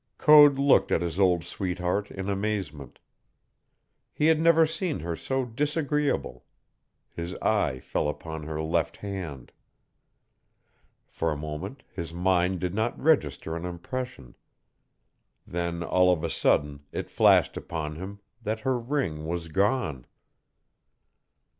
Code 0.17 0.57
looked 0.57 0.91
at 0.91 1.03
his 1.03 1.19
old 1.19 1.43
sweetheart 1.43 2.09
in 2.09 2.27
amazement. 2.27 2.97
He 4.11 4.25
had 4.25 4.41
never 4.41 4.65
seen 4.65 5.01
her 5.01 5.15
so 5.15 5.45
disagreeable. 5.45 6.43
His 7.15 7.35
eye 7.35 7.79
fell 7.81 8.09
upon 8.09 8.41
her 8.41 8.59
left 8.63 8.97
hand. 8.97 9.51
For 11.07 11.31
a 11.31 11.37
moment 11.37 11.83
his 11.93 12.15
mind 12.15 12.59
did 12.59 12.73
not 12.73 12.99
register 12.99 13.55
an 13.55 13.63
impression. 13.63 14.33
Then 15.45 15.83
all 15.83 16.09
of 16.11 16.23
a 16.23 16.31
sudden 16.31 16.83
it 16.91 17.11
flashed 17.11 17.55
upon 17.55 17.97
him 17.97 18.21
that 18.41 18.61
her 18.61 18.79
ring 18.79 19.27
was 19.27 19.49
gone. 19.49 20.07